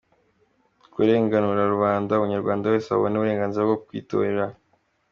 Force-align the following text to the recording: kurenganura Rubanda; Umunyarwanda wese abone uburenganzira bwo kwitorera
kurenganura 0.93 1.63
Rubanda; 1.73 2.11
Umunyarwanda 2.15 2.65
wese 2.73 2.87
abone 2.91 3.15
uburenganzira 3.17 3.63
bwo 3.67 3.77
kwitorera 3.85 4.45